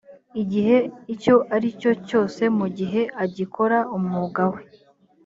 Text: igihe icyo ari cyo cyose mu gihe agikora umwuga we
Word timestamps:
igihe 0.41 0.77
icyo 1.13 1.35
ari 1.55 1.69
cyo 1.79 1.91
cyose 2.07 2.41
mu 2.57 2.67
gihe 2.77 3.01
agikora 3.23 3.77
umwuga 3.97 4.43
we 4.53 4.61